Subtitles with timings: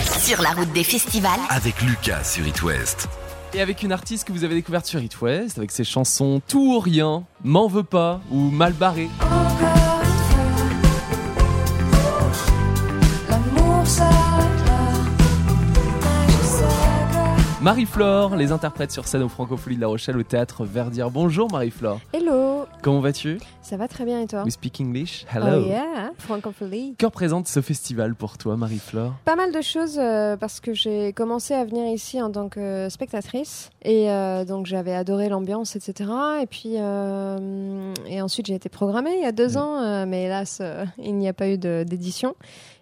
[0.00, 1.38] Sur la route des festivals.
[1.50, 3.08] Avec Lucas sur It West.
[3.52, 6.76] Et avec une artiste que vous avez découverte sur It West, avec ses chansons Tout
[6.76, 9.10] ou rien, M'en veux pas ou Mal barré.
[17.62, 21.12] Marie-Flore les interprète sur scène au Francofolie de La Rochelle au théâtre Verdière.
[21.12, 22.00] Bonjour Marie-Flore.
[22.12, 22.66] Hello.
[22.82, 23.38] Comment vas-tu?
[23.60, 24.42] Ça va très bien et toi?
[24.42, 25.24] We speak English.
[25.32, 25.62] Hello.
[25.62, 26.96] Oh yeah, francophonie.
[26.98, 29.14] Que représente ce festival pour toi, Marie-Flore?
[29.24, 32.88] Pas mal de choses euh, parce que j'ai commencé à venir ici en tant que
[32.90, 36.10] spectatrice et euh, donc j'avais adoré l'ambiance, etc.
[36.42, 40.24] Et puis euh, et ensuite j'ai été programmée il y a deux ans, euh, mais
[40.24, 40.60] hélas
[40.98, 42.34] il n'y a pas eu d'édition.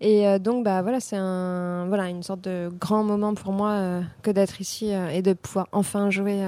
[0.00, 3.70] Et euh, donc bah voilà c'est un voilà une sorte de grand moment pour moi
[3.70, 6.44] euh, que d'être ici euh, et de pouvoir enfin jouer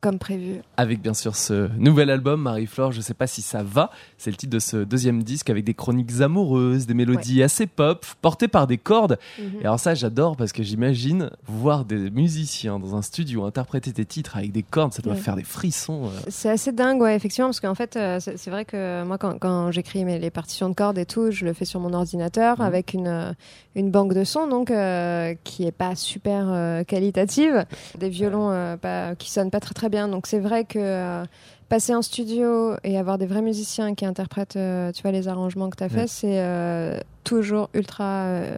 [0.00, 0.60] comme prévu.
[0.76, 3.90] Avec bien sûr ce nouvel album, Marie-Flore, je sais pas si ça va.
[4.18, 8.04] C'est le titre de ce deuxième disque avec des chroniques amoureuses, des mélodies assez pop,
[8.22, 9.18] portées par des cordes.
[9.38, 9.60] Mhm.
[9.60, 14.04] Et alors ça, j'adore parce que j'imagine voir des musiciens dans un studio interpréter tes
[14.04, 15.18] titres avec des cordes, ça doit Ouais.
[15.18, 16.06] faire des frissons.
[16.06, 16.20] euh.
[16.28, 19.70] C'est assez dingue, ouais, effectivement, parce qu'en fait, euh, c'est vrai que moi, quand, quand
[19.70, 22.64] j'écris les partitions de cordes et tout, je le fais sur mon ordinateur Mhm.
[22.66, 23.32] avec une, euh,
[23.74, 27.66] une banque de sons, donc euh, qui est pas super euh, qualitative,
[27.98, 30.08] des violons euh, pas, qui sonnent pas très très bien.
[30.08, 31.24] Donc c'est vrai que euh,
[31.68, 35.68] passer en studio et avoir des vrais musiciens qui interprètent, euh, tu vois, les arrangements
[35.70, 36.06] que tu as fait, Ouais.
[36.06, 38.56] c'est euh, toujours ultra euh,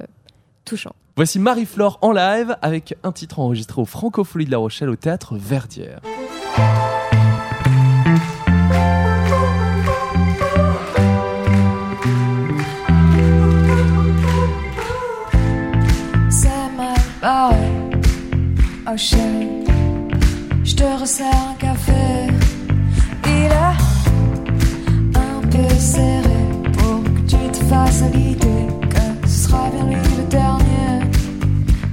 [0.64, 0.92] touchant.
[1.16, 5.36] Voici Marie-Flore en live avec un titre enregistré au Francofolie de La Rochelle au théâtre
[5.36, 6.00] Verdière.
[16.30, 16.48] C'est
[20.64, 21.92] je te resserre un café.
[23.26, 29.70] Il est un peu serré pour que tu te fasses à l'idée que ce sera
[29.70, 31.10] bien lui le dernier.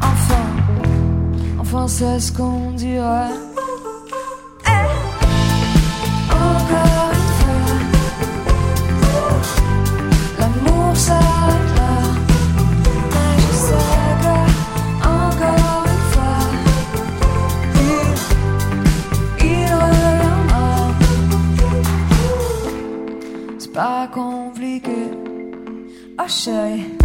[0.01, 0.45] Enfin,
[1.59, 3.33] enfin c'est ce qu'on dirait.
[26.19, 26.81] Oh chérie.
[26.81, 26.98] Peut-être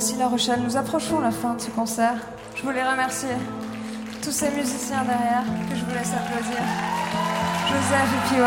[0.00, 2.14] Merci La Rochelle, nous approchons la fin de ce concert.
[2.56, 3.36] Je voulais remercier
[4.22, 6.62] tous ces musiciens derrière que je vous laisse applaudir.
[7.68, 8.40] Joseph et PY.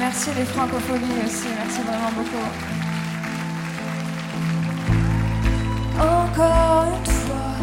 [0.00, 2.48] Merci les francophonies aussi, merci vraiment beaucoup.
[6.00, 7.54] Encore une fois,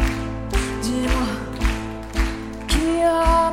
[0.80, 1.28] dis-moi
[2.68, 3.43] qui ramassera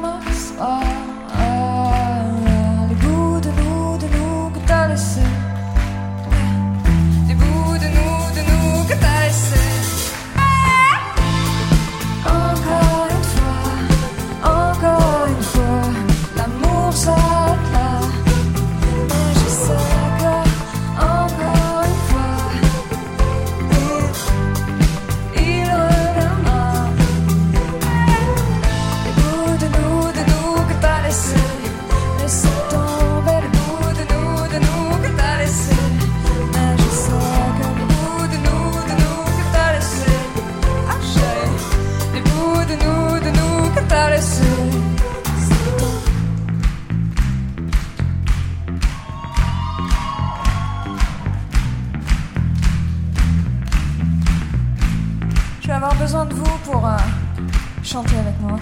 [57.92, 58.58] chanter avec moi.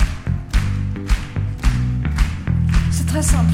[2.89, 3.53] C'est très simple.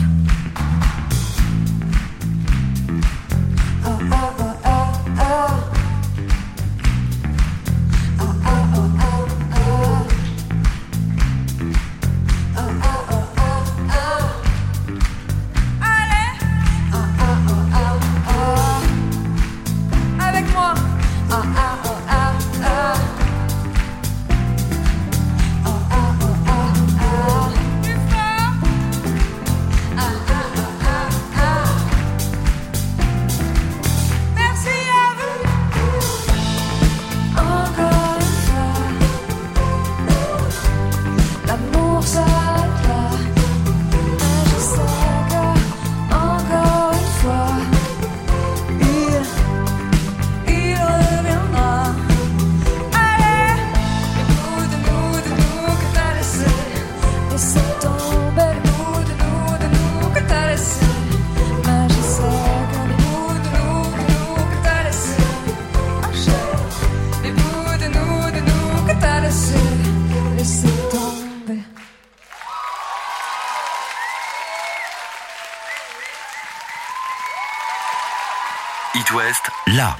[79.13, 79.96] West, la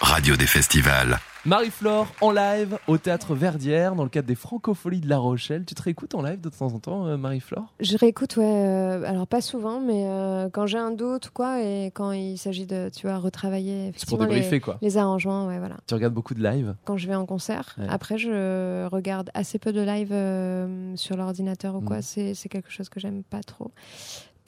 [0.00, 1.18] radio des festivals.
[1.44, 5.64] Marie-Flore en live au théâtre Verdière dans le cadre des Francopholies de La Rochelle.
[5.64, 7.72] Tu te réécoutes en live de temps en temps, euh, Marie-Flore?
[7.80, 8.44] Je réécoute, ouais.
[8.44, 12.36] euh, alors pas souvent, mais euh, quand j'ai un doute ou quoi, et quand il
[12.38, 14.78] s'agit de, tu vois, retravailler C'est pour effectivement les, débriefer quoi.
[14.82, 15.76] les arrangements, ouais, voilà.
[15.86, 16.74] Tu regardes beaucoup de live?
[16.84, 17.86] Quand je vais en concert, Ouais.
[17.88, 21.98] après je regarde assez peu de live euh, sur l'ordinateur ou quoi.
[21.98, 22.02] Mm.
[22.02, 23.70] C'est c'est quelque chose que j'aime pas trop.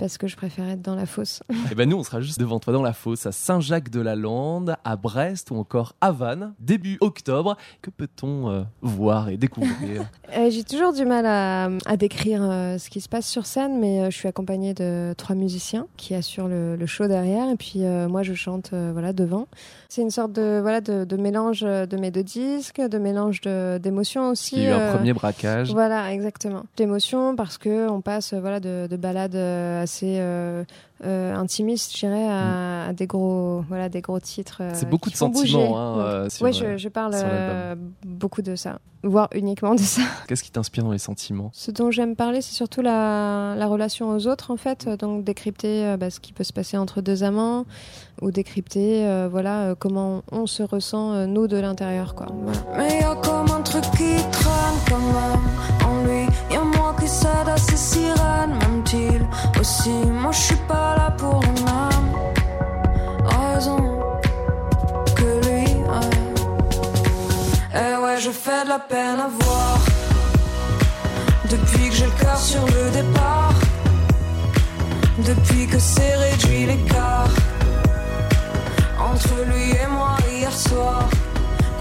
[0.00, 1.42] Parce que je préfère être dans la fosse.
[1.70, 5.50] Et ben nous, on sera juste devant toi dans la fosse à Saint-Jacques-de-la-Lande, à Brest
[5.50, 7.58] ou encore à Vannes, début octobre.
[7.82, 12.78] Que peut-on euh, voir et découvrir Euh, J'ai toujours du mal à, à décrire euh,
[12.78, 16.46] ce qui se passe sur scène, mais je suis accompagnée de trois musiciens qui assurent
[16.46, 19.48] le, le show derrière, et puis moi je chante voilà devant.
[19.88, 24.28] C'est une sorte de voilà de, de mélange de mes deux disques, de mélange d'émotions
[24.30, 24.56] aussi.
[24.58, 25.72] Il y a eu un premier braquage.
[25.72, 26.62] Voilà, exactement.
[26.76, 29.34] D'émotions parce que on passe voilà de, de balades
[29.90, 30.62] assez euh,
[31.04, 34.58] euh, intimistes, je dirais, à, à des gros voilà des gros titres.
[34.60, 34.74] euh, Mm.
[34.74, 36.02] C'est beaucoup qui de sentiments, hein, Ouais.
[36.04, 37.74] euh, sur, Ouais, euh, je, je parle euh,
[38.06, 40.02] beaucoup de ça, voire uniquement de ça.
[40.28, 41.50] Qu'est-ce qui t'inspire dans les sentiments?
[41.54, 44.88] Ce dont j'aime parler, c'est surtout la, la relation aux autres, en fait.
[44.88, 47.64] Donc, décrypter euh, bah, ce qui peut se passer entre deux amants,
[48.22, 52.26] ou décrypter, euh, voilà, euh, comment on se ressent, euh, nous, de l'intérieur, quoi.
[52.30, 52.60] Voilà.
[52.78, 55.40] Mais y a comme un truc qui traîne quand même
[56.56, 59.26] a moi qui cède à ses sirènes, même-t-il
[59.60, 59.90] aussi?
[60.22, 62.08] Moi je suis pas là pour le même
[63.36, 63.82] raison
[65.16, 65.66] que lui.
[65.90, 66.16] ouais.
[67.80, 69.78] Et ouais, je fais de la peine à voir.
[71.48, 73.54] Depuis que j'ai le cœur sur le départ.
[75.18, 77.28] Depuis que c'est réduit l'écart
[78.98, 81.08] entre lui et moi hier soir.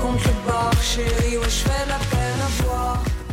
[0.01, 1.98] Contre le bar, chérie, ouais, je fais de la.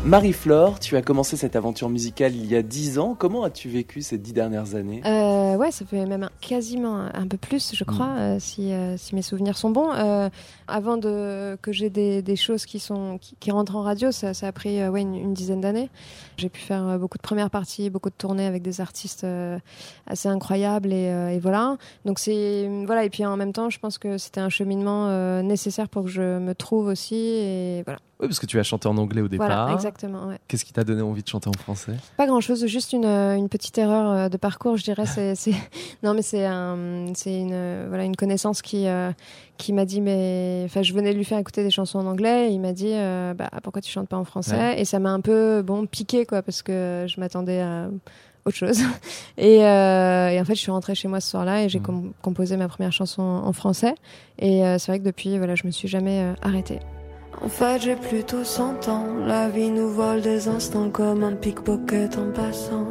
[0.06, 3.17] Marie-Flore, tu as commencé cette aventure musicale il y a 10 ans.
[3.19, 5.03] Comment as-tu vécu ces 10 dernières années?
[5.05, 8.73] Euh, ouais, ça fait même un- quasiment un, un peu plus, je crois, euh, si,
[8.73, 9.91] euh, si mes souvenirs sont bons.
[9.93, 10.31] Euh,
[10.69, 14.32] avant de, que j'ai des, des choses qui, sont, qui, qui rentrent en radio, ça,
[14.32, 15.91] ça a pris euh, ouais, une, une dizaine d'années.
[16.37, 19.59] J'ai pu faire euh, beaucoup de premières parties, beaucoup de tournées avec des artistes euh,
[20.06, 21.79] assez incroyables et, euh, et voilà.
[22.05, 23.05] Donc c'est voilà.
[23.05, 26.11] Et puis en même temps, je pense que c'était un cheminement euh, nécessaire pour que
[26.11, 27.99] je me trouve aussi et voilà.
[28.19, 29.47] Oui, parce que tu as chanté en anglais au départ.
[29.47, 30.27] Voilà, exactement.
[30.29, 30.39] Ouais.
[30.49, 31.93] Qu'est-ce qui t'a donné envie de chanter en français?
[32.17, 35.05] Pas grand chose, juste une, euh, une petite erreur euh, de parcours, je dirais.
[35.07, 35.35] C'est.
[36.02, 39.11] Non, mais c'est, un, c'est une, euh, voilà, une connaissance qui, euh,
[39.59, 40.62] qui m'a dit, mais.
[40.64, 42.93] Enfin, je venais de lui faire écouter des chansons en anglais, et il m'a dit,
[42.93, 44.81] euh, bah, pourquoi tu chantes pas en français Ouais?
[44.81, 47.88] Et ça m'a un peu, bon, piqué, quoi, parce que je m'attendais à
[48.47, 48.79] autre chose.
[49.37, 52.12] Et, euh, et en fait, je suis rentrée chez moi ce soir-là et j'ai com-
[52.23, 53.95] composé ma première chanson en français.
[54.38, 56.79] Et c'est vrai que depuis, voilà, je me suis jamais arrêtée.
[57.43, 59.07] En fait, j'ai plutôt 100 ans.
[59.26, 62.87] La vie nous vole des instants comme un pickpocket en passant.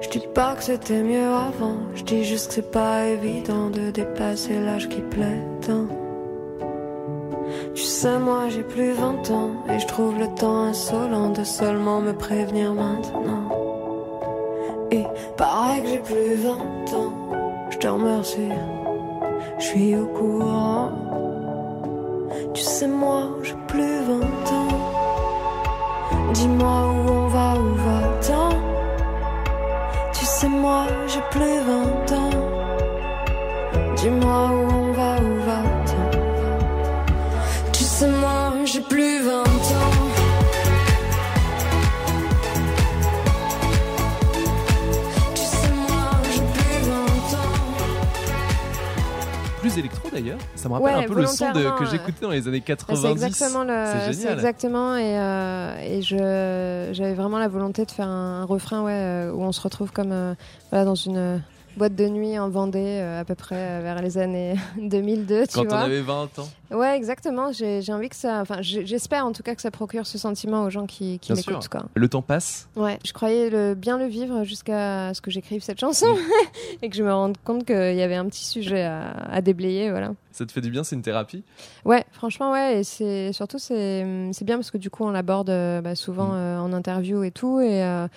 [0.00, 1.78] Je dis pas que c'était mieux avant.
[1.94, 5.88] Je dis juste que c'est pas évident de dépasser l'âge qui plaît tant.
[7.74, 9.50] Tu sais, moi j'ai plus 20 ans.
[9.68, 13.48] Et je trouve le temps insolent de seulement me prévenir maintenant.
[14.92, 15.04] Et
[15.36, 16.50] pareil que j'ai plus 20
[16.96, 17.12] ans.
[17.70, 18.48] Je te remercie.
[19.58, 21.03] Je suis au courant.
[23.68, 24.22] Plus 20
[24.52, 24.92] ans.
[26.32, 26.93] Dis-moi où
[50.56, 52.64] Ça me rappelle Ouais, un peu le son de, que j'écoutais dans les années Bah,
[52.76, 53.00] 90.
[53.02, 53.84] C'est exactement le.
[53.86, 54.34] C'est génial.
[54.34, 59.32] exactement et, euh, et je j'avais vraiment la volonté de faire un, refrain ouais euh,
[59.32, 60.34] où on se retrouve comme euh,
[60.70, 61.42] voilà dans une
[61.76, 65.62] boîte de nuit en Vendée euh, à peu près vers les années 2002 tu Quand
[65.62, 65.78] on vois.
[65.80, 66.48] avait 20 ans.
[66.70, 67.50] Ouais exactement.
[67.52, 68.40] J'ai j'ai envie que ça.
[68.40, 71.32] Enfin j'espère en tout cas que ça procure ce sentiment aux gens qui, qui
[71.68, 71.84] quoi.
[71.94, 72.68] Le temps passe.
[72.76, 72.98] Ouais.
[73.04, 76.06] Je croyais le, bien le vivre jusqu'à ce que j'écrive cette chanson
[76.82, 79.90] et que je me rende compte qu'il y avait un petit sujet à, à déblayer
[79.90, 80.12] voilà.
[80.34, 81.44] Ça te fait du bien, c'est une thérapie.
[81.84, 82.80] Ouais, franchement, ouais.
[82.80, 86.30] Et c'est surtout c'est c'est bien parce que du coup on l'aborde euh, bah, souvent
[86.32, 86.36] Mm.
[86.36, 88.08] euh, en interview et tout, et euh,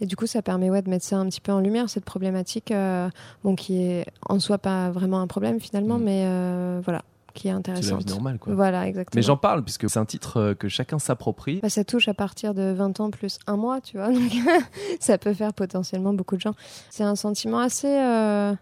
[0.00, 2.04] et du coup, ça permet ouais, de mettre ça un petit peu en lumière, cette
[2.04, 3.08] problématique, euh,
[3.42, 6.02] bon, qui est en soi pas vraiment un problème finalement, Mm.
[6.04, 7.02] mais voilà,
[7.34, 8.04] qui est C'est intéressante.
[8.04, 8.54] vie normale, quoi.
[8.54, 9.18] Voilà, exactement.
[9.18, 11.58] Mais j'en parle puisque c'est un titre que chacun s'approprie.
[11.60, 14.08] Bah, ça touche à partir de 20 ans plus un mois, tu vois.
[14.12, 14.30] Donc,
[15.00, 16.54] ça peut faire potentiellement beaucoup de gens.
[16.90, 18.54] C'est un sentiment assez euh,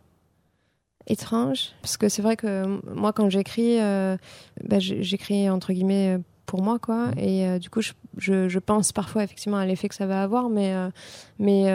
[1.06, 1.70] étrange.
[1.82, 4.16] Parce que c'est vrai que moi, quand j'écris, euh,
[4.64, 7.06] bah, j'écris entre guillemets euh, pour moi, quoi.
[7.08, 7.18] Mhm.
[7.18, 10.22] Et euh, du coup, je, je, je pense parfois effectivement à l'effet que ça va
[10.22, 10.90] avoir, mais, euh,
[11.38, 11.72] mais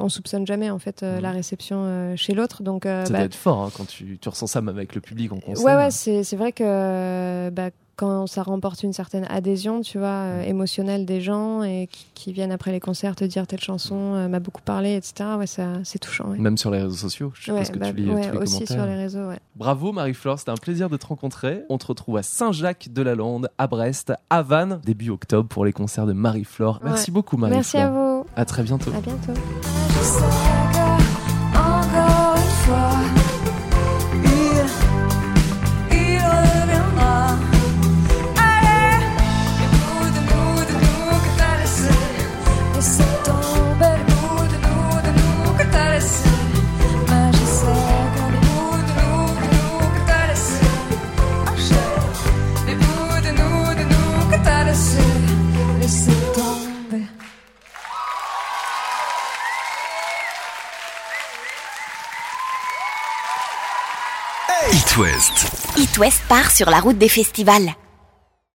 [0.00, 1.20] on soupçonne jamais en fait Mhm.
[1.20, 2.62] la réception chez l'autre.
[2.62, 5.00] Donc, Ça bah, doit être fort hein, quand tu, tu ressens ça même avec le
[5.00, 5.64] public en concert.
[5.64, 10.42] Ouais, ouais, c'est vrai que bah, quand ça remporte une certaine adhésion, tu vois, euh,
[10.42, 14.28] émotionnelle des gens et qui, qui viennent après les concerts te dire telle chanson euh,
[14.28, 15.30] m'a beaucoup parlé, etc.
[15.38, 16.28] Ouais, ça, c'est touchant.
[16.30, 16.38] Ouais.
[16.38, 18.32] Même sur les réseaux sociaux, je suppose Ouais, que bah, tu lis euh, ouais, tous
[18.32, 18.76] les aussi commentaires.
[18.76, 19.28] sur les réseaux.
[19.56, 21.62] Bravo Marie-Flore, c'était un plaisir de te rencontrer.
[21.68, 26.12] On te retrouve à Saint-Jacques-de-la-Lande, à Brest, à Vannes, début octobre pour les concerts de
[26.14, 26.80] Marie-Flore.
[26.82, 27.56] Merci beaucoup Marie-Flore.
[27.56, 28.26] Merci à vous.
[28.36, 28.90] À très bientôt.
[28.96, 29.32] À bientôt.
[65.02, 65.50] West.
[65.98, 67.74] West part sur la route des festivals.